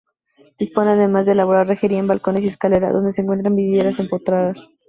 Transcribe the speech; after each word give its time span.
Dispone 0.57 0.89
además 0.89 1.27
de 1.27 1.33
elaborada 1.33 1.65
rejería 1.65 1.99
en 1.99 2.07
balcones 2.07 2.43
y 2.43 2.47
escalera, 2.47 2.89
donde 2.91 3.11
se 3.11 3.21
encuentran 3.21 3.55
vidrieras 3.55 3.99
empotradas. 3.99 4.67